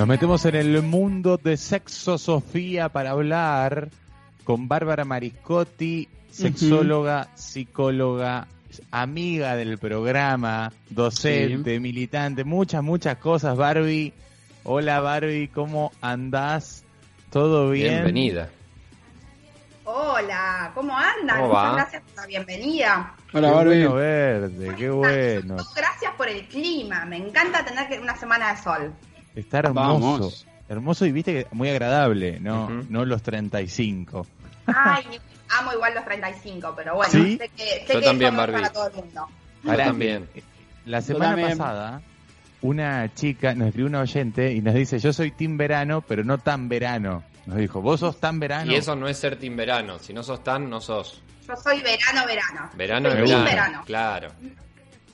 [0.00, 3.90] Nos metemos en el mundo de sexo Sofía para hablar
[4.44, 8.48] con Bárbara Mariscotti, sexóloga, psicóloga,
[8.90, 13.58] amiga del programa, docente, militante, muchas, muchas cosas.
[13.58, 14.14] Barbie,
[14.64, 16.82] hola Barbie, ¿cómo andás?
[17.28, 17.96] ¿Todo bien?
[17.96, 18.48] Bienvenida.
[19.84, 21.40] Hola, ¿cómo andan?
[21.42, 21.72] ¿Cómo va?
[21.72, 23.14] Muchas gracias por la bienvenida.
[23.30, 25.56] Qué bueno verde, qué bueno.
[25.76, 27.04] Gracias por el clima.
[27.04, 28.94] Me encanta tener una semana de sol.
[29.34, 30.00] Está hermoso.
[30.00, 30.46] Vamos.
[30.68, 32.86] Hermoso y viste que muy agradable, no, Ujú.
[32.88, 34.26] no los 35.
[34.66, 35.04] Ay,
[35.58, 37.38] amo igual los 35, pero bueno, ¿Sí?
[37.38, 38.54] sé que, sé Yo que también, Barbie.
[38.54, 39.26] para todo el mundo.
[39.64, 40.28] Yo también.
[40.86, 41.58] La semana también.
[41.58, 42.02] pasada,
[42.62, 46.38] una chica nos escribió una oyente y nos dice, yo soy team verano, pero no
[46.38, 47.24] tan verano.
[47.46, 48.70] Nos dijo, vos sos tan verano.
[48.70, 49.98] Y eso no es ser team verano.
[49.98, 51.20] Si no sos tan, no sos.
[51.48, 52.70] Yo soy verano, verano.
[52.76, 53.44] Verano es team verano.
[53.44, 53.82] verano.
[53.86, 54.28] Claro,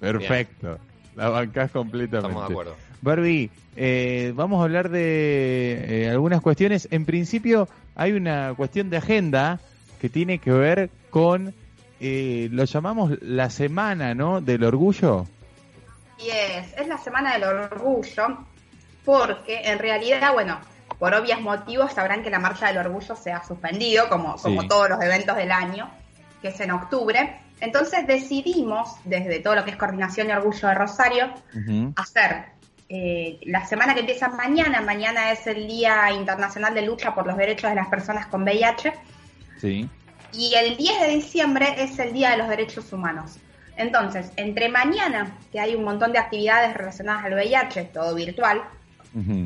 [0.00, 0.78] Perfecto.
[1.16, 2.28] La bancás completamente.
[2.28, 2.76] estamos de acuerdo.
[3.00, 6.88] Barbie, eh, vamos a hablar de eh, algunas cuestiones.
[6.90, 9.58] En principio, hay una cuestión de agenda
[10.00, 11.54] que tiene que ver con,
[12.00, 14.40] eh, lo llamamos la semana, ¿no?
[14.40, 15.26] Del orgullo.
[16.18, 18.38] Y es, es la semana del orgullo,
[19.04, 20.58] porque en realidad, bueno,
[20.98, 24.90] por obvios motivos sabrán que la marcha del orgullo se ha suspendido, como, como todos
[24.90, 25.90] los eventos del año,
[26.42, 27.40] que es en octubre.
[27.60, 31.30] Entonces decidimos, desde todo lo que es Coordinación de Orgullo de Rosario,
[31.96, 32.46] hacer
[32.88, 37.36] eh, la semana que empieza mañana, mañana es el Día Internacional de Lucha por los
[37.36, 38.92] Derechos de las Personas con VIH,
[39.60, 39.88] Sí.
[40.32, 43.38] y el 10 de diciembre es el Día de los Derechos Humanos.
[43.78, 48.62] Entonces, entre mañana, que hay un montón de actividades relacionadas al VIH, todo virtual,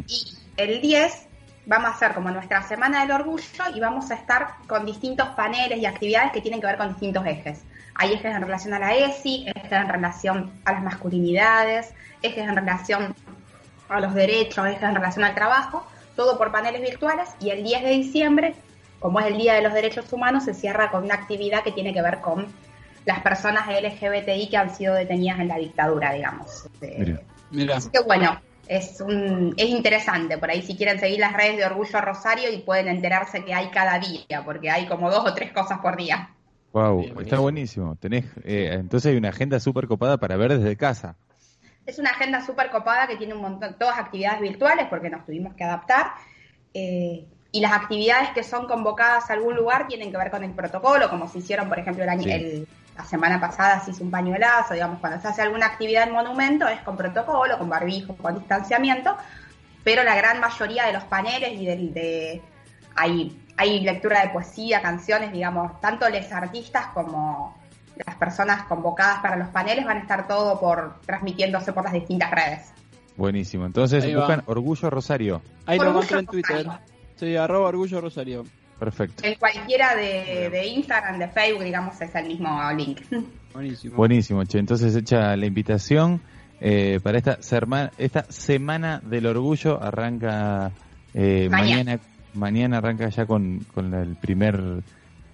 [0.09, 1.27] y el 10
[1.67, 5.79] vamos a hacer como nuestra Semana del Orgullo y vamos a estar con distintos paneles
[5.79, 7.63] y actividades que tienen que ver con distintos ejes.
[8.01, 12.57] Hay ejes en relación a la ESI, ejes en relación a las masculinidades, ejes en
[12.57, 13.15] relación
[13.91, 17.83] a los derechos, ejes en relación al trabajo, todo por paneles virtuales y el 10
[17.83, 18.55] de diciembre,
[19.01, 21.93] como es el Día de los Derechos Humanos, se cierra con una actividad que tiene
[21.93, 22.47] que ver con
[23.05, 26.71] las personas LGBTI que han sido detenidas en la dictadura, digamos.
[26.81, 27.21] Mira.
[27.51, 30.39] Mira, Así que bueno, es un es interesante.
[30.39, 33.69] Por ahí si quieren seguir las redes de Orgullo Rosario y pueden enterarse que hay
[33.69, 36.31] cada día, porque hay como dos o tres cosas por día.
[36.73, 37.97] Wow, está buenísimo.
[37.97, 41.17] Tenés, eh, entonces hay una agenda súper copada para ver desde casa.
[41.87, 45.55] Es una agenda súper copada que tiene un montón, todas actividades virtuales porque nos tuvimos
[45.55, 46.13] que adaptar.
[46.73, 50.53] eh, y las actividades que son convocadas a algún lugar tienen que ver con el
[50.53, 52.31] protocolo, como se hicieron, por ejemplo, el año, Sí.
[52.31, 56.13] el- la semana pasada se hizo un pañuelazo, digamos, cuando se hace alguna actividad en
[56.15, 59.17] monumento es con protocolo, con barbijo, con distanciamiento,
[59.83, 62.41] pero la gran mayoría de los paneles y del, de,
[62.95, 67.57] hay, hay lectura de poesía, canciones, digamos, tanto los artistas como
[68.07, 72.31] las personas convocadas para los paneles van a estar todo por transmitiéndose por las distintas
[72.31, 72.73] redes.
[73.17, 73.67] Buenísimo.
[73.67, 74.21] Entonces Ahí va.
[74.21, 75.43] buscan Orgullo Rosario.
[75.67, 76.65] ahí lo encontré en Twitter.
[76.65, 76.87] Rosario.
[77.17, 78.45] Sí, arroba orgullo Rosario.
[78.79, 79.23] Perfecto.
[79.27, 83.03] En cualquiera de, de Instagram, de Facebook, digamos, es el mismo link.
[83.53, 83.97] Buenísimo.
[83.97, 84.59] Buenísimo, che.
[84.59, 86.23] Entonces hecha la invitación
[86.63, 89.83] eh, para esta, serma- esta semana del orgullo.
[89.83, 90.71] Arranca
[91.13, 91.77] eh, Mañana.
[91.85, 92.01] mañana.
[92.35, 94.61] Mañana arranca ya con, con la- el primer.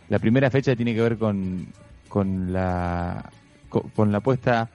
[0.09, 1.67] La primera fecha tiene que ver con,
[2.09, 3.31] con la
[3.69, 4.69] co- con, la puesta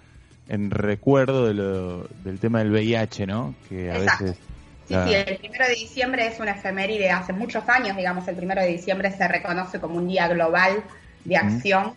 [0.47, 3.55] en recuerdo de lo- del tema del VIH, ¿no?
[3.69, 4.25] Que a Exacto.
[4.25, 4.39] veces.
[4.87, 8.61] Sí, sí, el primero de diciembre es una efeméride hace muchos años, digamos, el primero
[8.61, 10.83] de diciembre se reconoce como un día global
[11.23, 11.93] de acción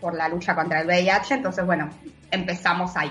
[0.00, 1.90] por la lucha contra el VIH, entonces, bueno,
[2.30, 3.10] empezamos ahí.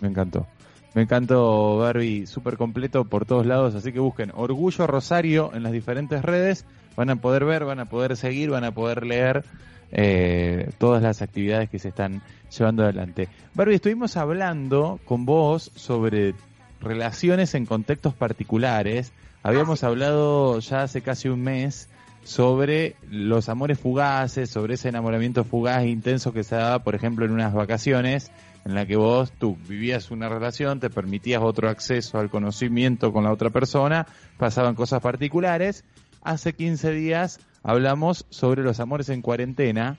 [0.00, 0.46] Me encantó.
[0.94, 5.72] Me encantó, Barbie, súper completo por todos lados, así que busquen Orgullo Rosario en las
[5.72, 6.66] diferentes redes,
[6.96, 9.42] van a poder ver, van a poder seguir, van a poder leer
[9.90, 12.22] eh, todas las actividades que se están
[12.56, 13.28] llevando adelante.
[13.54, 16.34] Barbie, estuvimos hablando con vos sobre
[16.80, 19.12] relaciones en contextos particulares,
[19.42, 21.88] habíamos hablado ya hace casi un mes
[22.22, 27.24] sobre los amores fugaces, sobre ese enamoramiento fugaz e intenso que se daba, por ejemplo,
[27.24, 28.30] en unas vacaciones
[28.64, 33.24] en la que vos tú vivías una relación, te permitías otro acceso al conocimiento con
[33.24, 34.06] la otra persona,
[34.38, 35.84] pasaban cosas particulares.
[36.22, 39.98] Hace 15 días hablamos sobre los amores en cuarentena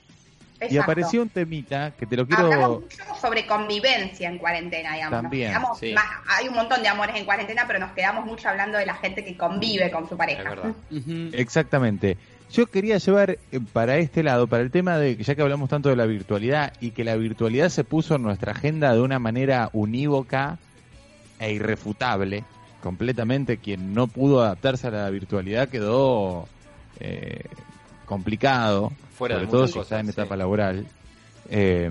[0.70, 2.80] y apareció un temita que te lo Hablamos quiero...
[2.80, 5.20] mucho sobre convivencia en cuarentena, digamos.
[5.22, 5.92] También, quedamos sí.
[5.92, 8.94] más- hay un montón de amores en cuarentena, pero nos quedamos mucho hablando de la
[8.94, 10.42] gente que convive con su pareja.
[10.42, 10.74] Es verdad.
[10.90, 11.30] Ujú.
[11.34, 12.16] Exactamente.
[12.54, 15.68] Yo quería llevar eh, para este lado, para el tema de que ya que hablamos
[15.68, 19.18] tanto de la virtualidad y que la virtualidad se puso en nuestra agenda de una
[19.18, 20.58] manera unívoca
[21.40, 22.44] e irrefutable,
[22.80, 26.46] completamente quien no pudo adaptarse a la virtualidad quedó
[27.00, 27.42] eh,
[28.06, 30.38] complicado, Fuera de sobre todo muchas si está en etapa sí.
[30.38, 30.86] laboral.
[31.50, 31.90] Eh,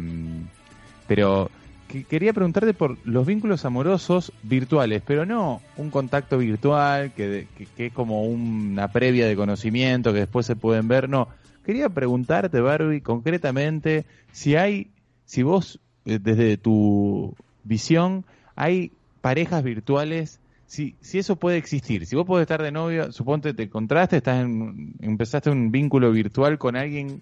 [1.07, 1.51] pero
[1.87, 7.87] que- quería preguntarte por los vínculos amorosos virtuales, pero no un contacto virtual que, que
[7.87, 11.27] es como una previa de conocimiento que después se pueden ver, no.
[11.65, 14.91] Quería preguntarte, Barbie, concretamente, si hay,
[15.25, 18.25] si vos, eh, desde tu visión,
[18.55, 18.91] hay
[19.21, 23.63] parejas virtuales, si, si eso puede existir, si vos podés estar de novio, suponte te
[23.63, 27.21] encontraste, estás en, empezaste un vínculo virtual con alguien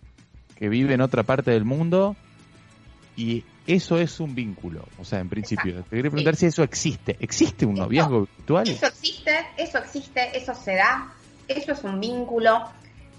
[0.55, 2.15] que vive en otra parte del mundo
[3.21, 5.71] y eso es un vínculo, o sea, en principio.
[5.71, 5.89] Exacto.
[5.91, 7.17] Te quería preguntar si eso existe.
[7.19, 8.67] ¿Existe un noviazgo virtual?
[8.67, 11.13] Eso existe, eso existe, eso se da,
[11.47, 12.63] eso es un vínculo.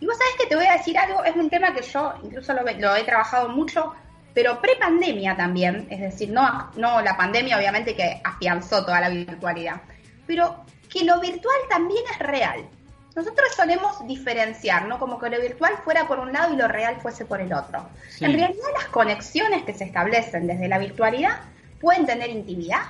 [0.00, 2.52] Y vos sabés que te voy a decir algo, es un tema que yo incluso
[2.52, 3.92] lo, lo he trabajado mucho,
[4.34, 9.82] pero pre-pandemia también, es decir, no, no la pandemia obviamente que afianzó toda la virtualidad,
[10.26, 12.68] pero que lo virtual también es real.
[13.14, 14.98] Nosotros solemos diferenciar, ¿no?
[14.98, 17.86] Como que lo virtual fuera por un lado y lo real fuese por el otro.
[18.08, 18.24] Sí.
[18.24, 21.40] En realidad las conexiones que se establecen desde la virtualidad
[21.80, 22.82] pueden tener intimidad,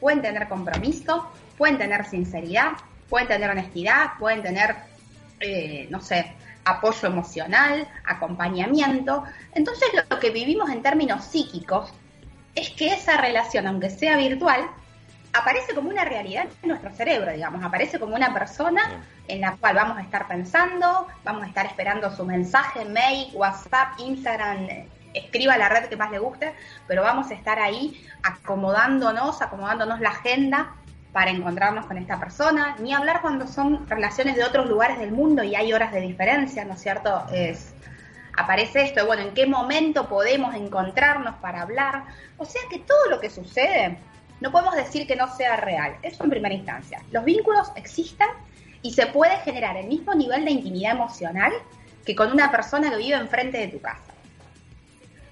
[0.00, 1.28] pueden tener compromiso,
[1.58, 2.72] pueden tener sinceridad,
[3.08, 4.76] pueden tener honestidad, pueden tener,
[5.40, 6.32] eh, no sé,
[6.64, 9.24] apoyo emocional, acompañamiento.
[9.54, 11.92] Entonces lo que vivimos en términos psíquicos
[12.54, 14.68] es que esa relación, aunque sea virtual,
[15.34, 19.74] aparece como una realidad en nuestro cerebro, digamos, aparece como una persona en la cual
[19.74, 25.56] vamos a estar pensando, vamos a estar esperando su mensaje, mail, WhatsApp, Instagram, eh, escriba
[25.56, 26.54] la red que más le guste,
[26.86, 30.76] pero vamos a estar ahí acomodándonos, acomodándonos la agenda
[31.12, 35.42] para encontrarnos con esta persona, ni hablar cuando son relaciones de otros lugares del mundo
[35.42, 37.26] y hay horas de diferencia, ¿no es cierto?
[37.32, 37.74] Es,
[38.36, 42.04] aparece esto, bueno, ¿en qué momento podemos encontrarnos para hablar?
[42.36, 43.98] O sea que todo lo que sucede,
[44.44, 47.02] no podemos decir que no sea real, eso en primera instancia.
[47.10, 48.28] Los vínculos existen
[48.82, 51.50] y se puede generar el mismo nivel de intimidad emocional
[52.04, 54.12] que con una persona que vive enfrente de tu casa.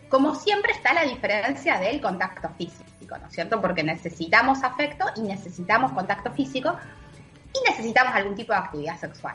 [0.08, 3.60] Como siempre está la diferencia del contacto físico, ¿no es cierto?
[3.60, 6.74] Porque necesitamos afecto y necesitamos contacto físico
[7.52, 9.34] y necesitamos algún tipo de actividad sexual.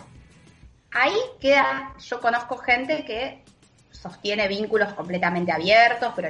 [0.92, 3.44] Ahí queda, yo conozco gente que
[3.92, 6.30] sostiene vínculos completamente abiertos, pero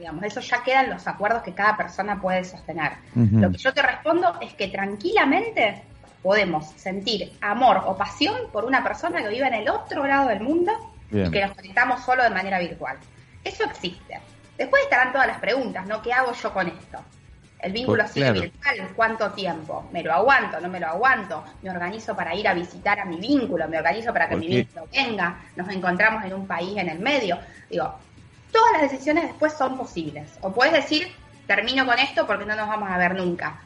[0.00, 2.92] digamos, eso ya queda en los acuerdos que cada persona puede sostener.
[3.14, 5.82] Lo que yo te respondo es que tranquilamente
[6.22, 10.40] podemos sentir amor o pasión por una persona que vive en el otro lado del
[10.40, 10.72] mundo
[11.10, 11.26] Bien.
[11.26, 12.96] y que nos conectamos solo de manera virtual.
[13.44, 14.20] Eso existe.
[14.56, 16.00] Después estarán todas las preguntas, ¿no?
[16.02, 16.98] ¿Qué hago yo con esto?
[17.58, 18.40] El vínculo Pues, sigue claro.
[18.40, 19.88] virtual, ¿cuánto tiempo?
[19.92, 20.60] ¿Me lo aguanto?
[20.60, 21.44] ¿No me lo aguanto?
[21.62, 23.68] ¿Me organizo para ir a visitar a mi vínculo?
[23.68, 25.40] ¿Me organizo para que ¿Por mi vínculo venga?
[25.56, 27.38] ¿Nos encontramos en un país en el medio?
[27.68, 27.94] Digo,
[28.52, 30.30] todas las decisiones después son posibles.
[30.40, 31.08] O puedes decir,
[31.46, 33.60] termino con esto porque no nos vamos a ver nunca.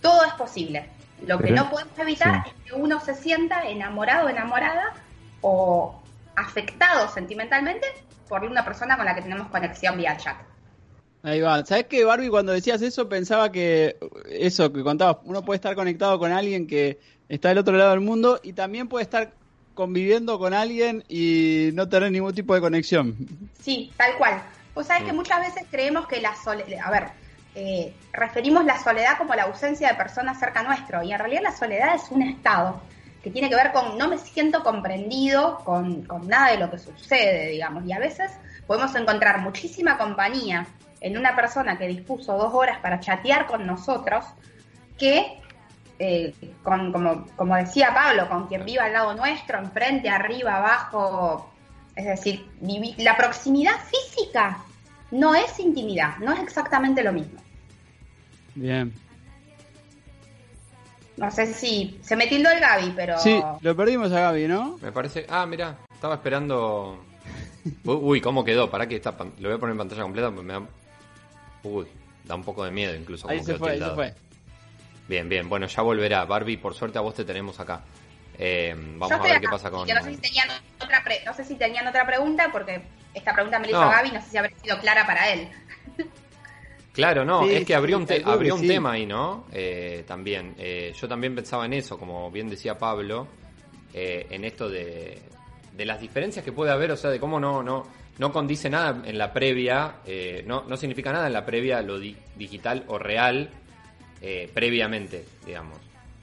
[0.00, 0.88] Todo es posible.
[1.26, 2.50] Lo que Pero- no podemos evitar sí.
[2.50, 4.94] es que uno se sienta enamorado, enamorada
[5.40, 6.00] o
[6.36, 7.86] afectado sentimentalmente
[8.28, 10.36] por una persona con la que tenemos conexión vía chat.
[11.24, 11.64] Ahí va.
[11.64, 13.96] ¿Sabes que Barbie cuando decías eso pensaba que
[14.30, 18.00] eso que contabas, uno puede estar conectado con alguien que está del otro lado del
[18.00, 19.32] mundo y también puede estar
[19.78, 23.14] conviviendo con alguien y no tener ningún tipo de conexión.
[23.62, 24.42] Sí, tal cual.
[24.74, 25.06] Vos sabés Mm.
[25.06, 27.04] que muchas veces creemos que la soledad, a ver,
[27.54, 31.56] eh, referimos la soledad como la ausencia de personas cerca nuestro y en realidad la
[31.56, 32.80] soledad es un estado
[33.22, 36.78] que tiene que ver con no me siento comprendido con, con nada de lo que
[36.78, 38.32] sucede, digamos, y a veces
[38.66, 40.66] podemos encontrar muchísima compañía
[41.00, 44.24] en una persona que dispuso dos horas para chatear con nosotros
[44.98, 45.38] que
[45.98, 51.52] eh, con, como, como decía Pablo, con quien viva al lado nuestro, enfrente, arriba, abajo,
[51.96, 54.58] es decir, vivi- la proximidad física
[55.10, 57.40] no es intimidad, no es exactamente lo mismo.
[58.54, 58.92] Bien.
[61.16, 64.78] No sé si se me tildó el Gaby, pero Sí, lo perdimos a Gaby, ¿no?
[64.80, 65.26] Me parece.
[65.28, 67.04] Ah, mira, estaba esperando.
[67.84, 68.70] Uy, Uy, ¿cómo quedó?
[68.70, 70.62] ¿Para que está pan- Lo voy a poner en pantalla completa porque me da.
[71.64, 71.86] Uy,
[72.24, 73.28] da un poco de miedo incluso.
[73.28, 73.94] Ahí cómo se quedó fue, ahí se tildado.
[73.96, 74.14] fue.
[75.08, 75.48] Bien, bien.
[75.48, 76.24] Bueno, ya volverá.
[76.26, 77.82] Barbie, por suerte a vos te tenemos acá.
[78.38, 79.82] Eh, vamos Yo a ver qué pasa con...
[79.82, 80.48] y que no sé si tenían
[80.80, 82.80] otra pre- no sé si tenían otra pregunta porque
[83.12, 83.90] esta pregunta me la hizo No.
[83.90, 85.48] Gaby, no sé si habrá sido clara para él.
[86.92, 88.66] Claro, no, Sí, es que abrió sí, un, te- abrió que un sí.
[88.66, 89.46] tema ahí, ¿no?
[89.52, 90.56] Eh, también.
[90.58, 93.28] Eh, yo también pensaba en eso, como bien decía Pablo,
[93.94, 95.16] eh, en esto de,
[95.74, 97.86] de las diferencias que puede haber, o sea, de cómo no, no,
[98.18, 102.00] no condice nada en la previa, eh, no, no significa nada en la previa lo
[102.00, 103.48] di- digital o real
[104.22, 105.78] eh, previamente, digamos.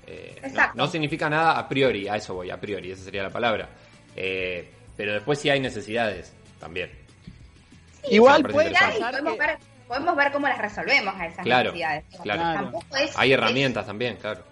[0.08, 0.74] Eh, no- Exacto.
[0.78, 3.70] no, significa nada a priori, a eso voy, a priori, esa sería la palabra.
[4.16, 6.92] Eh, pero después sí hay necesidades también.
[8.10, 12.06] Igual puede podemos, que- ver, podemos ver cómo las resolvemos a esas Claro, necesidades.
[12.22, 12.42] claro.
[12.54, 14.44] Tampoco es- Hay es- herramientas también, claro.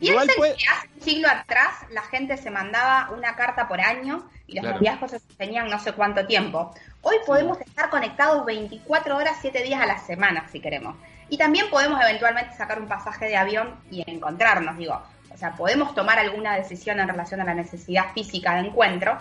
[0.00, 3.80] Igual Piensen puede- que hace un siglo atrás la gente se mandaba una carta por
[3.80, 4.76] año y los Claro.
[4.76, 6.74] noviazgos se sostenían no sé cuánto tiempo.
[7.00, 10.96] Hoy podemos estar conectados 24 horas, 7 días a la semana, si queremos.
[11.28, 15.02] Y también podemos eventualmente sacar un pasaje de avión y encontrarnos, digo.
[15.32, 19.18] O sea, podemos tomar alguna decisión en relación a la necesidad física de encuentro,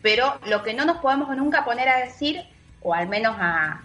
[0.00, 2.42] pero lo que no nos podemos nunca poner a decir,
[2.80, 3.82] o al menos a,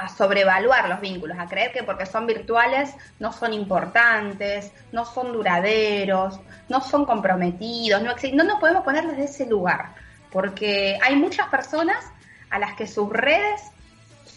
[0.00, 5.32] a sobrevaluar los vínculos, a creer que porque son virtuales no son importantes, no son
[5.32, 9.94] duraderos, no son comprometidos, no, no nos podemos poner desde ese lugar,
[10.30, 12.04] porque hay muchas personas
[12.50, 13.60] a las que sus redes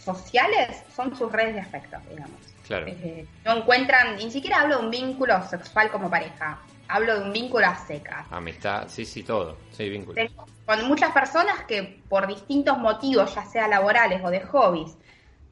[0.03, 2.39] sociales son sus redes de afecto, digamos.
[2.65, 2.88] Claro.
[2.88, 7.33] Eh, no encuentran, ni siquiera hablo de un vínculo sexual como pareja, hablo de un
[7.33, 8.25] vínculo a secas.
[8.31, 9.57] Amistad, sí, sí, todo.
[9.72, 10.15] Sí, vínculo.
[10.15, 14.98] Tengo con muchas personas que por distintos motivos, ya sea laborales o de hobbies,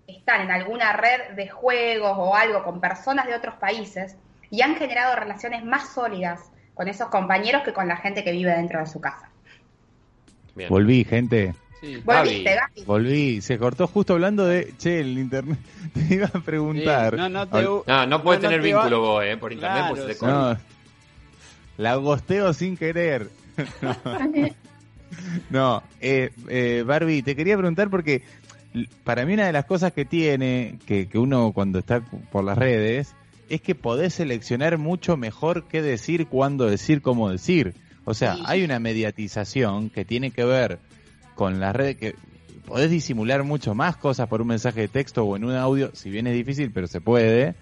[0.08, 4.16] están en alguna red de juegos o algo con personas de otros países
[4.50, 8.52] y han generado relaciones más sólidas con esos compañeros que con la gente que vive
[8.52, 9.30] dentro de su casa.
[10.56, 10.70] Bien.
[10.70, 11.54] Volví, gente.
[11.82, 11.98] Sí.
[12.06, 12.84] ¿Volviste, Gaby.
[12.86, 13.42] Volví.
[13.42, 14.74] Se cortó justo hablando de.
[14.78, 15.58] Che, el internet.
[15.94, 17.14] Te iba a preguntar.
[17.16, 19.52] Sí, no, no te- No, no puedes No, no tener va- vínculo vos, eh, por
[19.52, 20.26] internet, Claro, pues se te.
[20.26, 20.58] No.
[21.78, 23.30] La gosteo sin querer.
[25.50, 28.22] No, eh, eh, Barbie, te quería preguntar porque
[29.04, 32.00] para mí una de las cosas que tiene, que, que uno cuando está
[32.32, 33.14] por las redes,
[33.50, 37.74] es que podés seleccionar mucho mejor qué decir, cuándo decir, cómo decir.
[38.06, 38.44] O sea, Sí.
[38.46, 40.80] hay una mediatización que tiene que ver
[41.42, 42.14] con las redes que
[42.68, 46.12] podés disimular mucho más cosas por un mensaje de texto o en un audio, si
[46.12, 47.56] bien es difícil, pero se puede,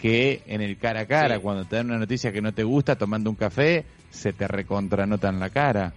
[0.00, 1.40] que en el cara a cara, Sí.
[1.42, 5.28] cuando te dan una noticia que no te gusta tomando un café, se te recontranota
[5.28, 5.92] en la cara.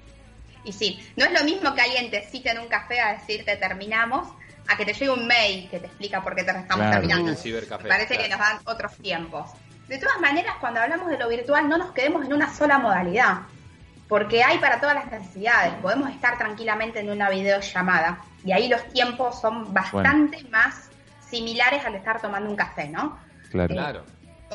[0.66, 3.56] Y sí, no es lo mismo que alguien te cite en un café a decirte
[3.56, 4.28] terminamos,
[4.68, 6.92] a que te llegue un mail que te explica por qué te estamos Claro.
[7.00, 7.32] terminando.
[7.32, 8.24] El cibercafé, Me parece claro.
[8.24, 9.50] que nos dan otros tiempos.
[9.88, 13.44] De todas maneras, cuando hablamos de lo virtual, no nos quedemos en una sola modalidad,
[14.12, 15.74] porque hay para todas las necesidades.
[15.76, 20.90] Podemos estar tranquilamente en una videollamada y ahí los tiempos son bastante más
[21.22, 23.18] similares al estar tomando un café, ¿no?
[23.52, 23.74] Claro.
[23.74, 24.04] Claro.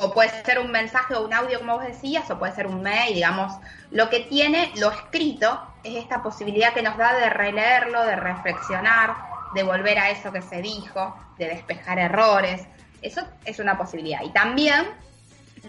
[0.02, 2.82] O puede ser un mensaje o un audio, como vos decías, o puede ser un
[2.82, 3.50] mail, digamos.
[3.90, 9.16] Lo que tiene lo escrito es esta posibilidad que nos da de releerlo, de reflexionar,
[9.54, 12.66] de volver a eso que se dijo, de despejar errores.
[13.00, 14.20] Eso es una posibilidad.
[14.22, 14.84] Y también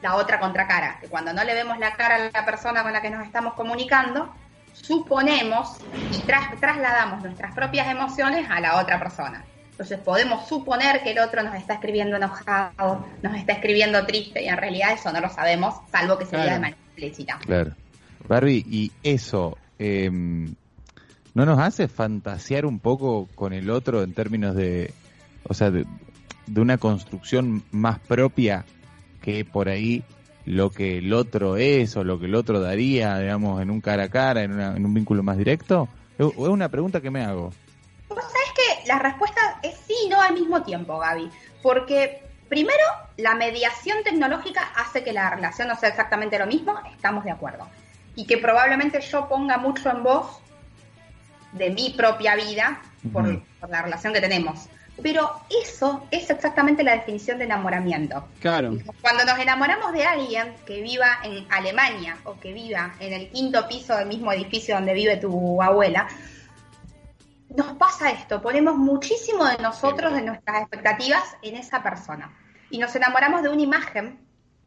[0.01, 3.01] la otra contracara, que cuando no le vemos la cara a la persona con la
[3.01, 4.32] que nos estamos comunicando,
[4.74, 5.77] suponemos
[6.12, 9.44] y tras- trasladamos nuestras propias emociones a la otra persona.
[9.72, 14.48] Entonces podemos suponer que el otro nos está escribiendo enojado, nos está escribiendo triste y
[14.48, 16.46] en realidad eso no lo sabemos, salvo que se Claro.
[16.51, 17.38] de manera explícita.
[17.39, 17.72] Claro.
[18.27, 24.56] Barbie, y eso, eh, ¿no nos hace fantasear un poco con el otro en términos
[24.56, 24.94] de,
[25.48, 25.86] o sea, de,
[26.48, 28.65] de una construcción más propia
[29.27, 30.03] que por ahí
[30.46, 34.03] lo que el otro es o lo que el otro daría, digamos, en un cara
[34.03, 35.89] a cara, en, una- en un vínculo más directo?
[36.17, 37.51] Es es una pregunta que me hago.
[38.07, 41.29] Vos sabés que la respuesta es sí y no al mismo tiempo, Gaby.
[41.62, 42.79] Porque primero,
[43.17, 47.67] la mediación tecnológica hace que la relación no sea exactamente lo mismo, estamos de acuerdo.
[48.15, 50.39] Y que probablemente yo ponga mucho en vos
[51.51, 52.79] de mi propia vida
[53.12, 53.25] por
[53.69, 54.69] la relación que tenemos.
[55.01, 55.32] Pero
[55.63, 58.27] eso es exactamente la definición de enamoramiento.
[58.39, 58.77] Claro.
[59.01, 63.68] Cuando nos enamoramos de alguien que viva en Alemania o que viva en el quinto
[63.68, 66.08] piso del mismo edificio donde vive tu abuela,
[67.56, 72.36] nos pasa esto, ponemos muchísimo de nosotros, de nuestras expectativas en esa persona.
[72.70, 74.20] Y nos enamoramos de una imagen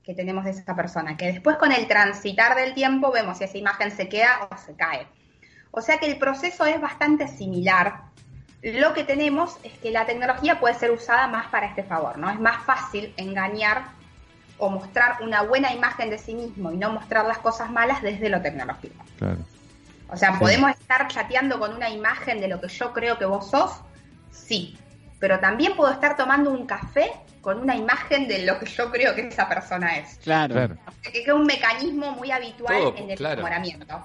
[0.03, 3.59] que tenemos de esa persona, que después con el transitar del tiempo vemos si esa
[3.59, 5.07] imagen se queda o se cae.
[5.71, 8.05] O sea que el proceso es bastante similar.
[8.62, 12.29] Lo que tenemos es que la tecnología puede ser usada más para este favor, ¿no?
[12.31, 13.85] Es más fácil engañar
[14.59, 18.29] o mostrar una buena imagen de sí mismo y no mostrar las cosas malas desde
[18.29, 19.02] lo tecnológico.
[19.19, 19.38] Claro.
[20.11, 20.38] O sea, Sí.
[20.38, 23.73] ¿podemos estar chateando con una imagen de lo que yo creo que vos sos?
[24.31, 24.76] Sí.
[25.19, 29.14] Pero también puedo estar tomando un café con una imagen de lo que yo creo
[29.14, 30.19] que esa persona es.
[30.23, 30.52] Claro.
[30.55, 30.76] Claro.
[31.02, 33.35] Que es un mecanismo muy habitual Todo, en el claro.
[33.40, 34.05] enamoramiento.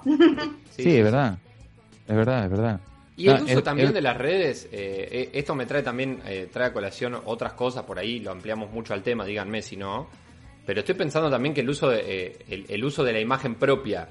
[0.74, 1.36] Sí, es verdad.
[2.08, 2.80] Es verdad, es verdad.
[3.16, 5.82] Y el No, uso el- también el- de las redes, eh, eh, esto me trae
[5.82, 9.62] también, eh, trae a colación otras cosas por ahí, lo ampliamos mucho al tema, díganme
[9.62, 10.08] si no.
[10.66, 13.54] Pero estoy pensando también que el uso de, eh, el, el uso de la imagen
[13.54, 14.08] propia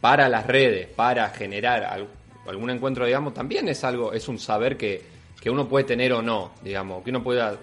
[0.00, 2.08] para las redes, para generar al-
[2.46, 5.02] algún encuentro, digamos, también es algo, es un saber que,
[5.40, 7.56] que uno puede tener o no, digamos, que uno pueda,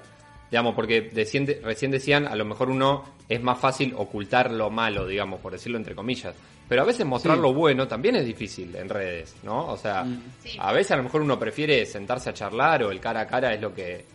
[0.49, 5.05] digamos, porque decien- recién decían, a lo mejor uno es más fácil ocultar lo malo,
[5.07, 6.35] digamos, por decirlo entre comillas.
[6.71, 7.41] Pero a veces mostrar Sí.
[7.41, 9.67] lo bueno también es difícil en redes, ¿no?
[9.67, 10.23] O sea, Mm.
[10.41, 10.57] Sí.
[10.57, 13.53] a veces a lo mejor uno prefiere sentarse a charlar o el cara a cara
[13.53, 13.95] es lo que...
[13.95, 14.05] eh,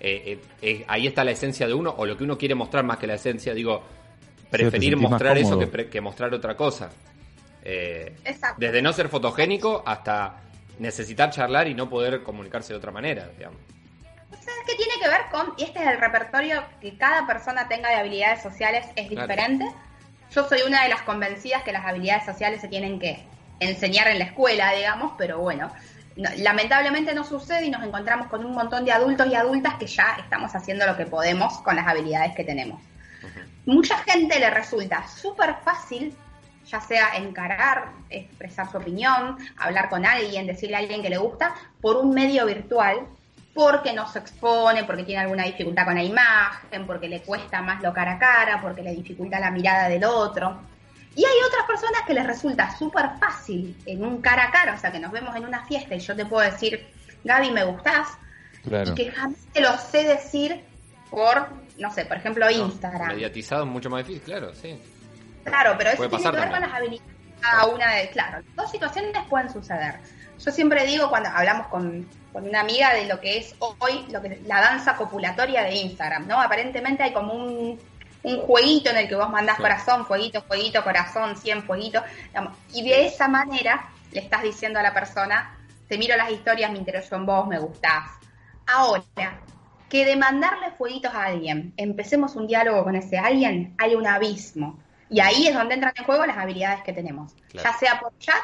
[0.00, 2.98] eh, eh, ahí está la esencia de uno o lo que uno quiere mostrar más
[2.98, 3.54] que la esencia.
[3.54, 3.84] Digo,
[4.50, 6.90] preferir mostrar eso que, pre- que mostrar otra cosa.
[7.62, 8.56] Eh, Exacto.
[8.58, 10.40] desde no ser fotogénico hasta
[10.80, 13.58] necesitar charlar y no poder comunicarse de otra manera, digamos.
[14.30, 17.90] ¿Sabes qué tiene que ver con, y este es el repertorio que cada persona tenga
[17.90, 19.28] de habilidades sociales es Claro.
[20.34, 23.24] Yo soy una de las convencidas que las habilidades sociales se tienen que
[23.58, 25.70] enseñar en la escuela, digamos, pero bueno,
[26.16, 29.86] no- lamentablemente no sucede y nos encontramos con un montón de adultos y adultas que
[29.86, 32.80] ya estamos haciendo lo que podemos con las habilidades que tenemos.
[33.66, 36.16] Mucha gente le resulta súper fácil,
[36.64, 41.54] ya sea encarar, expresar su opinión, hablar con alguien, decirle a alguien que le gusta,
[41.80, 43.00] por un medio virtual,
[43.54, 47.82] porque no se expone, porque tiene alguna dificultad con la imagen, porque le cuesta más
[47.82, 50.60] lo cara a cara, porque le dificulta la mirada del otro.
[51.16, 54.78] Y hay otras personas que les resulta súper fácil en un cara a cara, o
[54.78, 56.86] sea, que nos vemos en una fiesta y yo te puedo decir,
[57.24, 58.08] Gaby, me gustás,
[58.62, 58.92] Claro.
[58.92, 60.62] y que jamás te lo sé decir
[61.10, 63.08] por, no sé, por ejemplo, Instagram.
[63.08, 64.78] Mediatizado es mucho más difícil, claro, sí.
[65.44, 67.14] Claro, pero eso tiene que ver con las habilidades.
[67.40, 69.98] Cada una de, claro, dos situaciones pueden suceder.
[70.38, 74.22] Yo siempre digo cuando hablamos con, con una amiga de lo que es hoy lo
[74.22, 76.40] que la danza copulatoria de Instagram, ¿no?
[76.40, 77.80] Aparentemente hay como un,
[78.22, 79.62] un jueguito en el que vos mandás Sí.
[79.62, 82.02] corazón, fueguito, fueguito, corazón, 100 fueguitos,
[82.72, 85.56] y de esa manera le estás diciendo a la persona,
[85.88, 88.10] te miro las historias, me intereso en vos, me gustás.
[88.66, 89.40] Ahora,
[89.88, 94.78] que de mandarle fueguitos a alguien, empecemos un diálogo con ese alguien, hay un abismo.
[95.08, 97.32] Y ahí es donde entran en juego las habilidades que tenemos.
[97.48, 97.68] Claro.
[97.68, 98.40] Ya sea por chat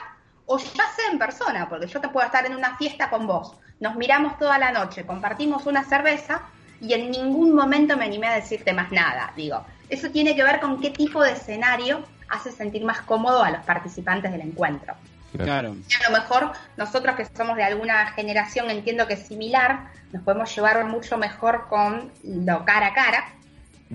[0.47, 0.65] o ya
[0.97, 4.39] sea en persona, porque yo te puedo estar en una fiesta con vos, nos miramos
[4.39, 6.43] toda la noche, compartimos una cerveza
[6.81, 9.33] y en ningún momento me animé a decirte más nada.
[9.37, 13.51] Digo, eso tiene que ver con qué tipo de escenario hace sentir más cómodo a
[13.51, 14.95] los participantes del encuentro.
[15.37, 15.77] Claro.
[15.89, 20.23] Y a lo mejor nosotros que somos de alguna generación, entiendo que es similar, nos
[20.23, 23.29] podemos llevar mucho mejor con lo cara a cara.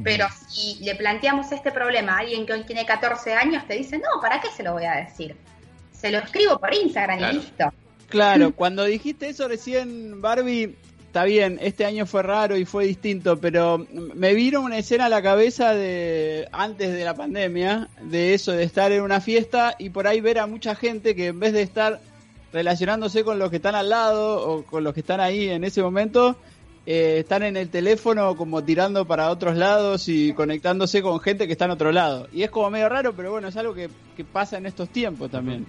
[0.03, 3.97] Pero si le planteamos este problema a alguien que hoy tiene 14 años, te dice,
[3.97, 5.35] no, ¿para qué se lo voy a decir?
[5.91, 7.33] Se lo escribo por Instagram Claro.
[7.33, 7.73] y listo.
[8.11, 10.75] Claro, cuando dijiste eso recién, Barbie,
[11.07, 15.09] está bien, este año fue raro y fue distinto, pero me vino una escena a
[15.09, 19.89] la cabeza de antes de la pandemia, de eso, de estar en una fiesta y
[19.89, 22.01] por ahí ver a mucha gente que en vez de estar
[22.53, 25.81] relacionándose con los que están al lado o con los que están ahí en ese
[25.81, 26.35] momento,
[26.85, 31.53] eh, están en el teléfono como tirando para otros lados y conectándose con gente que
[31.53, 32.27] está en otro lado.
[32.33, 35.29] Y es como medio raro, pero bueno, es algo que, que pasa en estos tiempos
[35.29, 35.65] también.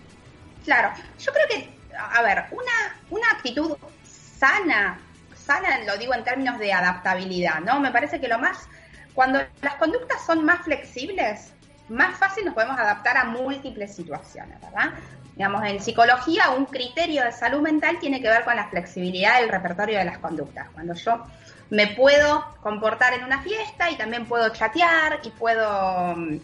[0.65, 4.99] Claro, yo creo que, a ver, una, una actitud sana,
[5.35, 7.81] sana lo digo en términos de adaptabilidad, ¿no?
[7.81, 8.69] Me parece que lo más,
[9.15, 11.53] cuando las conductas son más flexibles,
[11.89, 14.93] más fácil nos podemos adaptar a múltiples situaciones, ¿verdad?
[15.37, 19.49] Digamos, en psicología un criterio de salud mental tiene que ver con la flexibilidad del
[19.49, 20.69] repertorio de las conductas.
[20.75, 21.25] Cuando yo
[21.71, 26.39] me puedo comportar en una fiesta y también puedo chatear y puedo mm,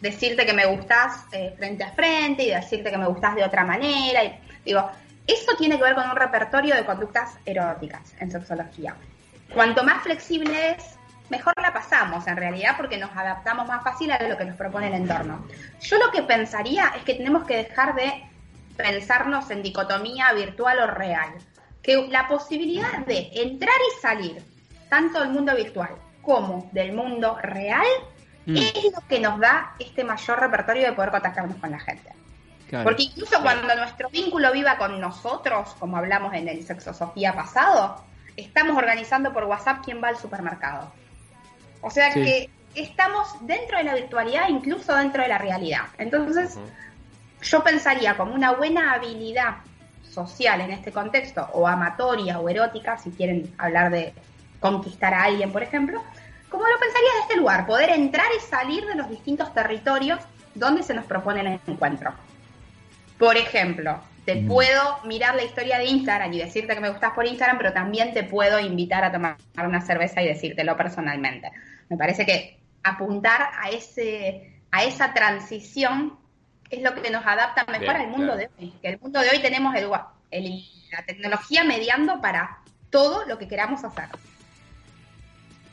[0.00, 3.64] decirte que me gustás eh, frente a frente y decirte que me gustás de otra
[3.64, 4.24] manera.
[4.24, 4.90] Y, digo,
[5.26, 8.96] eso tiene que ver con un repertorio de conductas eróticas en sexología.
[9.54, 10.96] Cuanto más flexible es,
[11.30, 14.88] mejor la pasamos en realidad porque nos adaptamos más fácil a lo que nos propone
[14.88, 15.46] el entorno.
[15.80, 18.24] Yo lo que pensaría es que tenemos que dejar de
[18.76, 21.30] pensarnos en dicotomía virtual o real.
[21.82, 24.42] Que la posibilidad de entrar y salir,
[24.88, 25.90] tanto del mundo virtual
[26.22, 27.86] como del mundo real,
[28.46, 28.56] Mm.
[28.56, 32.10] es lo que nos da este mayor repertorio de poder contactarnos con la gente.
[32.72, 32.84] Claro.
[32.84, 38.02] Porque incluso cuando nuestro vínculo viva con nosotros, como hablamos en el Sexosofía pasado,
[38.34, 40.90] estamos organizando por WhatsApp quién va al supermercado.
[41.82, 42.24] O sea Sí.
[42.24, 45.82] que estamos dentro de la virtualidad, incluso dentro de la realidad.
[45.98, 46.56] Entonces,
[47.42, 49.56] yo pensaría como una buena habilidad
[50.08, 54.14] social en este contexto, o amatoria o erótica, si quieren hablar de
[54.60, 56.02] conquistar a alguien, por ejemplo,
[56.48, 60.20] como lo pensaría de este lugar, poder entrar y salir de los distintos territorios
[60.54, 62.14] donde se nos propone el encuentro.
[63.22, 67.24] Por ejemplo, Te puedo mirar la historia de Instagram y decirte que me gustas por
[67.24, 71.52] Instagram, pero también te puedo invitar a tomar una cerveza y decírtelo personalmente.
[71.88, 76.18] Me parece que apuntar a ese a esa transición
[76.68, 78.72] es lo que nos adapta mejor al mundo de hoy.
[78.82, 79.88] Que el mundo de hoy tenemos el,
[80.90, 82.58] la tecnología mediando para
[82.90, 84.08] todo lo que queramos hacer.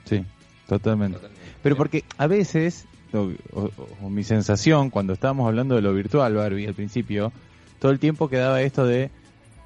[0.06, 0.24] Sí,
[0.68, 1.18] totalmente.
[1.64, 2.86] Pero porque a veces,
[4.02, 7.32] mi sensación cuando estábamos hablando de lo virtual, Barbie, al principio,
[7.80, 9.10] todo el tiempo quedaba esto de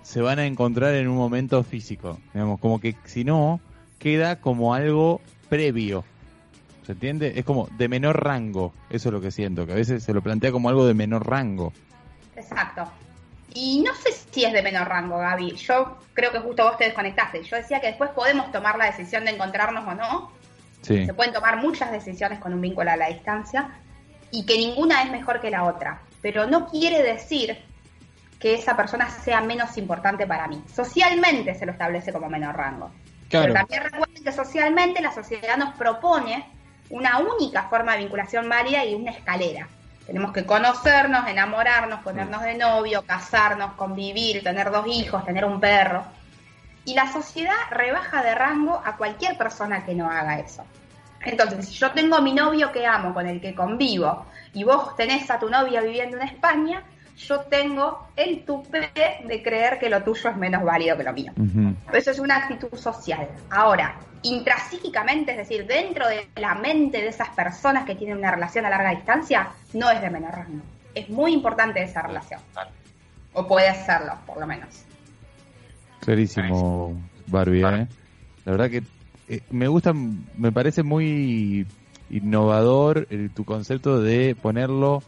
[0.03, 2.19] se van a encontrar en un momento físico.
[2.34, 3.60] Digamos, como que si no,
[3.99, 6.03] queda como algo previo.
[6.86, 7.34] ¿Se entiende?
[7.38, 8.73] Es como de menor rango.
[8.89, 11.27] Eso es lo que siento, que a veces se lo plantea como algo de menor
[11.27, 11.71] rango.
[12.36, 12.86] Exacto.
[13.53, 15.56] Y no sé si es de menor rango, Gaby.
[15.56, 17.43] Yo creo que justo vos te desconectaste.
[17.43, 20.32] Yo decía que después podemos tomar la decisión de encontrarnos o no.
[20.84, 21.06] Sí.
[21.06, 23.69] Se pueden tomar muchas decisiones con un vínculo a la distancia
[24.30, 26.02] y que ninguna es mejor que la otra.
[26.22, 27.58] Pero no quiere decir
[28.39, 30.62] que esa persona sea menos importante para mí.
[30.72, 32.91] Socialmente se lo establece como menor rango.
[33.30, 36.46] Pero también recuerden que socialmente la sociedad nos propone
[36.89, 39.67] una única forma de vinculación válida y una escalera.
[40.06, 46.04] Tenemos que conocernos, enamorarnos, ponernos de novio, casarnos, convivir, tener dos hijos, tener un perro.
[46.86, 50.65] Y la sociedad rebaja de rango a cualquier persona que no haga eso.
[51.26, 54.96] Entonces, si yo tengo a mi novio que amo, con el que convivo, y vos
[54.96, 56.84] tenés a tu novia viviendo en España,
[57.17, 58.91] yo tengo el tupe
[59.24, 61.32] de creer que lo tuyo es menos válido que lo mío.
[61.91, 63.30] Eso es una actitud social.
[63.50, 68.65] Ahora, intrapsíquicamente, es decir, dentro de la mente de esas personas que tienen una relación
[68.65, 70.63] a larga distancia, no es de menor rango.
[70.93, 72.41] Es muy importante esa relación.
[73.34, 74.86] O puede serlo, por lo menos.
[76.03, 77.61] Clarísimo, Barbie.
[77.61, 77.87] ¿eh?
[78.45, 78.83] La verdad que
[79.29, 81.65] eh, me gusta, me parece muy
[82.09, 85.01] innovador tu concepto de ponerlo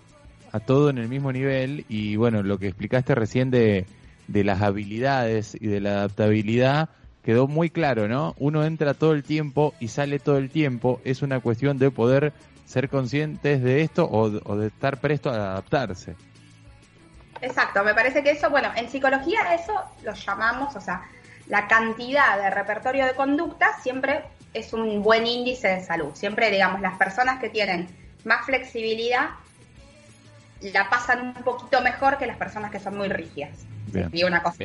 [0.51, 3.86] a todo en el mismo nivel y bueno, lo que explicaste recién de,
[4.27, 6.89] de las habilidades y de la adaptabilidad
[7.23, 8.36] quedó muy claro, ¿no?
[8.38, 12.34] Uno entra todo el tiempo y sale todo el tiempo, es una cuestión de poder
[12.65, 16.15] ser conscientes de esto o, de estar presto a adaptarse.
[17.41, 21.04] Exacto, me parece que eso, bueno, en psicología eso lo llamamos, o sea,
[21.48, 26.12] la cantidad de repertorio de conducta siempre es un buen índice de salud.
[26.13, 27.88] Siempre, digamos, las personas que tienen
[28.24, 29.30] más flexibilidad
[30.62, 33.65] la pasan un poquito mejor que las personas que son muy rígidas.
[33.88, 34.10] Bien.
[34.26, 34.58] una cosa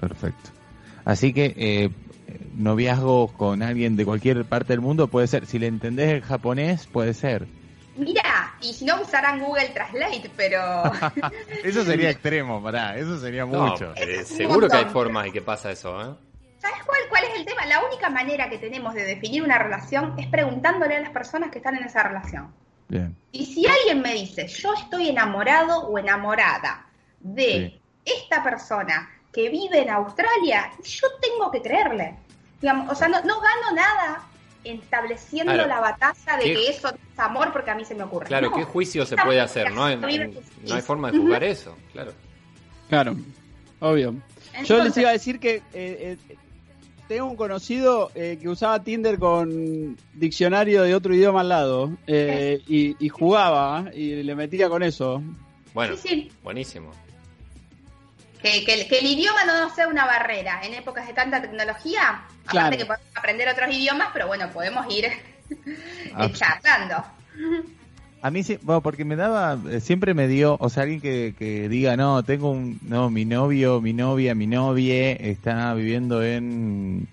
[0.00, 0.50] Perfecto.
[1.04, 1.90] Así que eh,
[2.56, 5.46] noviazgo con alguien de cualquier parte del mundo puede ser.
[5.46, 7.46] Si le entendés el japonés, puede ser.
[7.98, 10.60] Mira, y si no usarán Google Translate, pero...
[11.64, 13.92] eso sería extremo, pará, eso sería mucho.
[13.96, 16.14] Eh, seguro que hay formas y que pasa eso, ¿eh?
[16.58, 17.66] ¿Sabes cuál, cuál es el tema?
[17.66, 21.58] La única manera que tenemos de definir una relación es preguntándole a las personas que
[21.58, 22.52] están en esa relación.
[22.88, 23.16] Bien.
[23.32, 26.86] Y si alguien me dice, yo estoy enamorado o enamorada
[27.20, 32.16] de esta persona que vive en Australia, yo tengo que creerle.
[32.60, 34.27] Digamos, o sea, no, gano nada
[34.64, 38.26] estableciendo la batalla de que eso es amor porque a mí se me ocurre.
[38.26, 39.72] Claro, ¿qué juicio se puede hacer?
[39.72, 42.12] No, no hay forma de juzgar eso, claro.
[42.88, 43.16] Claro,
[43.80, 44.14] obvio.
[44.64, 46.36] Yo les iba a decir que eh, eh,
[47.06, 53.08] tengo un conocido eh, que usaba Tinder con diccionario de otro idioma al lado y,
[53.08, 55.22] jugaba y le metía con eso.
[55.74, 55.96] Bueno,
[56.42, 56.90] buenísimo.
[58.42, 62.24] Que, que, el idioma no sea una barrera en épocas de tanta tecnología.
[62.48, 65.06] Aparte que podemos aprender otros idiomas, pero bueno, podemos ir
[66.14, 66.28] ah.
[66.32, 67.04] charlando.
[68.20, 71.34] A mí sí, bueno, porque me daba, eh, siempre me dio, o sea, alguien que,
[71.38, 77.06] que diga, no, tengo un, no, mi novio, mi novia, mi novia está viviendo en,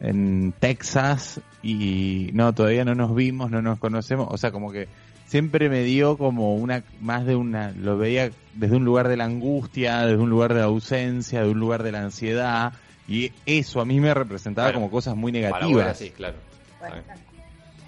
[0.00, 4.88] en Texas y no, todavía no nos vimos, no nos conocemos, o sea, como que
[5.26, 9.24] siempre me dio como una, más de una, lo veía desde un lugar de la
[9.24, 12.74] angustia, desde un lugar de la ausencia, de un lugar de la ansiedad,
[13.08, 15.96] y eso a mí me representaba como cosas muy negativas.
[15.98, 16.36] sí, claro.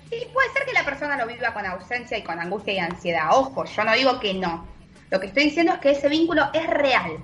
[0.09, 3.29] Sí, puede ser que la persona lo viva con ausencia y con angustia y ansiedad.
[3.31, 4.67] Ojo, yo no digo que no.
[5.11, 7.19] Lo que estoy diciendo es que ese vínculo es real.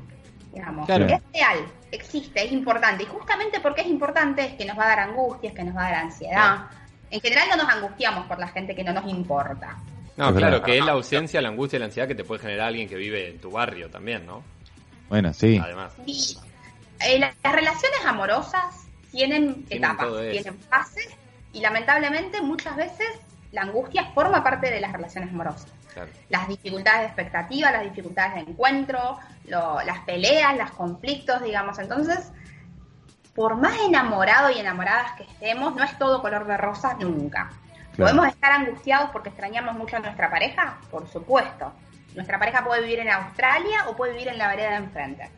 [0.53, 3.03] Digamos, es real, existe, es importante.
[3.03, 5.75] Y justamente porque es importante es que nos va a dar angustia, es que nos
[5.75, 6.67] va a dar ansiedad.
[7.11, 9.77] En general no nos angustiamos por la gente que no nos importa.
[10.17, 12.69] No, claro, que es la ausencia, la angustia y la ansiedad que te puede generar
[12.69, 14.43] alguien que vive en tu barrio también, ¿no?
[15.09, 15.61] Bueno, sí.
[15.63, 15.93] Además.
[17.01, 21.09] Eh, las relaciones amorosas tienen, etapas, tienen fases
[21.53, 23.09] y lamentablemente muchas veces
[23.53, 25.73] la angustia forma parte de las relaciones amorosas.
[26.29, 31.79] Las dificultades de expectativa, las dificultades de encuentro, las peleas, los conflictos, digamos.
[31.79, 32.33] Entonces,
[33.35, 37.51] por más enamorados y enamoradas que estemos, no es todo color de rosa nunca.
[37.97, 40.77] ¿Podemos estar angustiados porque extrañamos mucho a nuestra pareja?
[40.91, 41.73] Por supuesto.
[42.15, 45.31] Nuestra pareja puede vivir en Australia o puede vivir en la vereda de enfrente,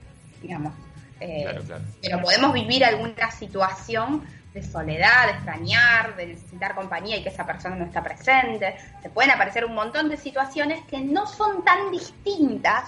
[0.43, 0.73] digamos.
[1.21, 1.85] Eh, Claro, claro.
[2.03, 4.23] Pero podemos vivir alguna situación
[4.55, 8.77] de soledad, de extrañar, de necesitar compañía y que esa persona no está presente.
[9.03, 12.85] Se pueden aparecer un montón de situaciones que no son tan distintas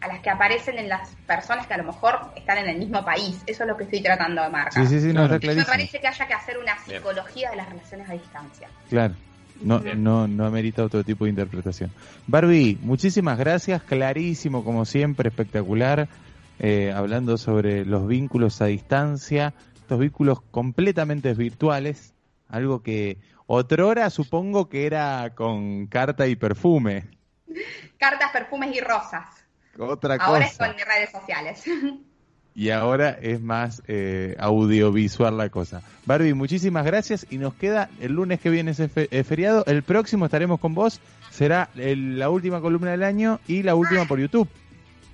[0.00, 3.04] a las que aparecen en las personas que a lo mejor están en el mismo
[3.04, 3.42] país.
[3.46, 4.86] Eso es lo que estoy tratando de marcar.
[4.86, 5.34] Sí, sí, sí, no, Claro.
[5.36, 6.98] está Me parece que haya que hacer una Bien.
[6.98, 8.68] psicología de las relaciones a distancia.
[8.88, 9.14] Claro.
[9.62, 10.02] No, Bien.
[10.02, 11.92] no, no amerita otro tipo de interpretación.
[12.26, 16.08] Barbie, muchísimas gracias, clarísimo como siempre, espectacular,
[16.60, 22.14] eh, hablando sobre los vínculos a distancia, estos vínculos completamente virtuales,
[22.48, 27.08] algo que otrora supongo que era con carta y perfume,
[27.98, 29.26] Cartas, perfumes y rosas.
[29.78, 30.68] otra Ahora es cosa.
[30.68, 31.64] con redes sociales.
[32.54, 35.82] Y ahora es más eh, audiovisual la cosa.
[36.04, 39.64] Barbie, muchísimas gracias y nos queda el lunes que viene ese fe- feriado.
[39.66, 41.00] El próximo estaremos con vos.
[41.30, 44.48] Será el- la última columna del año y la última por YouTube.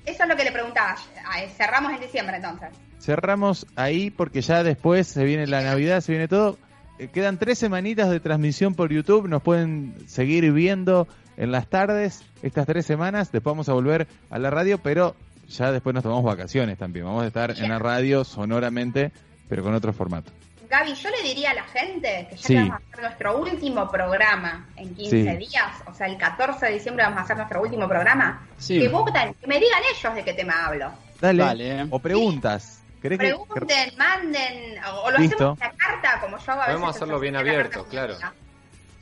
[0.07, 0.97] Eso es lo que le preguntaba.
[1.27, 2.69] Ah, eh, Cerramos en diciembre entonces.
[3.01, 6.59] Cerramos ahí porque ya después se viene la Navidad, se viene todo.
[6.99, 9.29] Eh, quedan tres semanitas de transmisión por YouTube.
[9.29, 13.33] Nos pueden seguir viendo en las tardes estas tres semanas.
[13.33, 15.17] Después vamos a volver a la radio, pero
[15.49, 17.05] ya después nos tomamos vacaciones también.
[17.05, 19.13] Vamos a estar en la radio sonoramente,
[19.49, 20.33] pero con otro formato.
[20.69, 22.55] Gaby, yo le diría a la gente que ya Sí.
[22.55, 25.37] que vamos a hacer nuestro último programa en 15 Sí.
[25.37, 28.79] días, o sea, el 14 de diciembre vamos a hacer nuestro último programa, Sí.
[28.81, 30.93] que voten, que me digan ellos de qué tema hablo.
[31.21, 31.43] Dale.
[31.45, 31.87] Dale.
[31.91, 32.83] O preguntas.
[33.01, 35.37] ¿Querés que- Pregunten, manden, o, lo Listo.
[35.37, 36.75] hacemos en la carta, como yo hago a veces.
[36.81, 38.15] Podemos hacerlo en bien la abierto, claro.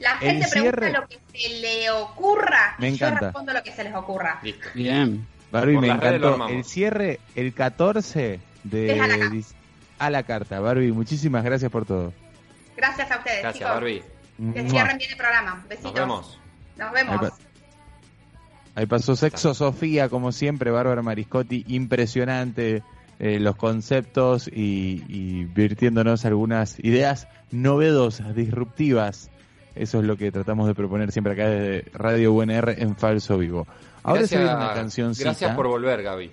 [0.01, 3.27] La gente pregunta lo que se le ocurra Me y yo encanta.
[3.27, 4.41] respondo lo que se les ocurra.
[4.43, 4.67] Listo.
[4.75, 5.27] Bien.
[5.51, 6.49] Barbie, Por me encantó.
[6.49, 8.89] El cierre, el 14 de...
[10.07, 10.61] A la carta.
[10.61, 12.13] Barbie, muchísimas gracias por todo.
[12.77, 13.75] Gracias a ustedes, Gracias, chicos.
[13.75, 14.03] Barbie.
[14.53, 15.65] Que cierren bien el programa.
[15.69, 15.93] Besitos.
[15.93, 16.41] Nos vemos.
[16.77, 17.13] Nos vemos.
[17.23, 17.37] Ahí pa-
[18.77, 22.83] Ahí pasó Sexo Sofía, como siempre, Bárbara Mariscotti, impresionante
[23.21, 29.31] eh, los conceptos y, y virtiéndonos algunas ideas novedosas, disruptivas.
[29.77, 33.67] Eso es lo que tratamos de proponer siempre acá desde Radio UNR en Falso Vivo.
[34.03, 35.31] Ahora se viene una cancioncita.
[35.31, 36.33] gracias por volver, Gaby.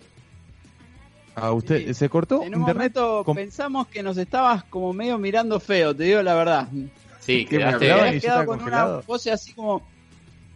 [1.36, 1.94] ¿A usted Sí.
[1.94, 2.94] se cortó En un internet?
[2.96, 6.68] momento pensamos que nos estabas como medio mirando feo, te digo la verdad.
[7.20, 8.10] Sí, ¿Qué me quedaste.
[8.10, 8.98] y yo quedado con congelado.
[8.98, 9.82] una pose así como...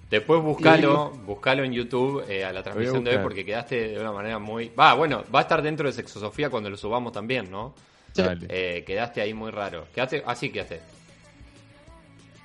[0.09, 4.11] Después buscalo, buscalo en YouTube eh, a la transmisión de hoy porque quedaste de una
[4.11, 4.69] manera muy...
[4.69, 7.73] Va, bueno, va a estar dentro de Sexosofía cuando lo subamos también, ¿no?
[8.13, 8.45] Dale.
[8.49, 9.87] Eh, quedaste ahí muy raro.
[9.93, 10.79] Quedaste, así quedaste.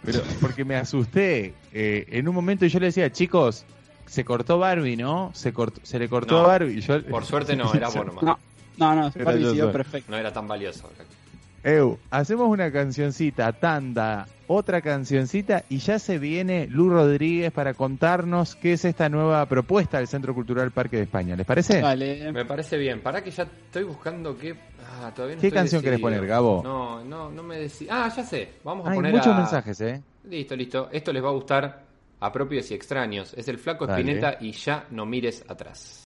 [0.05, 1.55] Pero porque me asusté.
[1.73, 3.65] Eh, en un momento yo le decía, chicos,
[4.11, 5.31] se cortó Barbie, ¿no?
[5.35, 6.81] Se cortó, se le cortó No, a Barbie.
[6.81, 8.25] Yo, Por suerte no, era vos nomás.
[8.25, 8.39] No,
[8.77, 10.11] no, no, Era Barbie siguió perfecto.
[10.11, 10.91] No era tan valioso.
[11.63, 18.57] Eu, hacemos una cancioncita, tanda, otra cancioncita y ya se viene Lu Rodríguez para contarnos
[18.57, 21.37] qué es esta nueva propuesta del Centro Cultural Parque de España.
[21.37, 21.83] ¿Les parece?
[21.83, 22.33] Vale.
[22.33, 23.01] Me parece bien.
[23.03, 24.55] Para que ya estoy buscando qué...
[25.03, 26.19] Ah, todavía no ¿Qué estoy canción querés decidido.
[26.19, 26.63] poner, Gabo?
[26.65, 27.87] No, no, no me decí.
[27.91, 28.49] Ah, ya sé.
[28.65, 30.03] Vamos a Hay poner muchos a- mensajes, ¿eh?
[30.31, 30.89] Listo, listo.
[30.91, 31.83] Esto les va a gustar
[32.21, 33.35] a propios y extraños.
[33.35, 34.01] Es el Flaco Dale.
[34.01, 35.97] Espineta y ya no mires atrás.